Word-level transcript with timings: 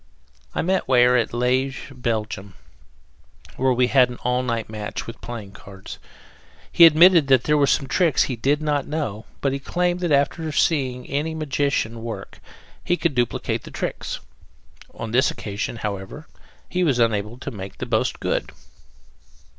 I 0.55 0.63
met 0.63 0.87
Weyer 0.87 1.15
at 1.15 1.31
Liege, 1.31 1.91
Belgium, 1.91 2.55
where 3.55 3.71
we 3.71 3.85
had 3.85 4.09
an 4.09 4.15
all 4.23 4.41
night 4.41 4.67
match 4.67 5.05
with 5.05 5.21
playing 5.21 5.51
cards. 5.51 5.99
He 6.71 6.87
admitted 6.87 7.27
that 7.27 7.43
there 7.43 7.55
were 7.55 7.67
some 7.67 7.85
tricks 7.87 8.23
he 8.23 8.35
did 8.35 8.63
not 8.63 8.87
know, 8.87 9.27
but 9.41 9.53
he 9.53 9.59
claimed 9.59 9.99
that 9.99 10.11
after 10.11 10.41
once 10.41 10.57
seeing 10.57 11.05
any 11.07 11.35
magician 11.35 12.01
work 12.01 12.39
he 12.83 12.97
could 12.97 13.13
duplicate 13.13 13.61
the 13.61 13.69
tricks. 13.69 14.19
On 14.95 15.11
this 15.11 15.29
occasion, 15.29 15.75
however, 15.75 16.27
he 16.67 16.83
was 16.83 16.97
unable 16.97 17.37
to 17.37 17.51
make 17.51 17.77
the 17.77 17.85
boast 17.85 18.19
good. 18.19 18.49